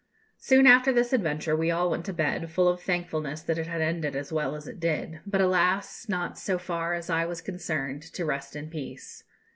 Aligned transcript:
"Soon 0.39 0.65
after 0.65 0.91
this 0.91 1.13
adventure 1.13 1.55
we 1.55 1.69
all 1.69 1.91
went 1.91 2.05
to 2.05 2.11
bed, 2.11 2.49
full 2.49 2.67
of 2.67 2.81
thankfulness 2.81 3.43
that 3.43 3.59
it 3.59 3.67
had 3.67 3.81
ended 3.81 4.15
as 4.15 4.33
well 4.33 4.55
as 4.55 4.67
it 4.67 4.79
did, 4.79 5.19
but, 5.27 5.41
alas! 5.41 6.09
not, 6.09 6.39
so 6.39 6.57
far 6.57 6.95
as 6.95 7.07
I 7.07 7.23
was 7.27 7.39
concerned, 7.39 8.01
to 8.13 8.25
rest 8.25 8.55
in 8.55 8.71
peace. 8.71 9.23